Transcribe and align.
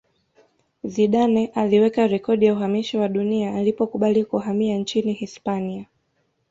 zidane 0.83 1.47
aliweka 1.55 2.07
rekodi 2.07 2.45
ya 2.45 2.53
uhamisho 2.53 2.99
wa 2.99 3.07
dunia 3.07 3.55
alipokubali 3.55 4.25
kuhamia 4.25 4.77
nchini 4.77 5.13
hispania 5.13 5.85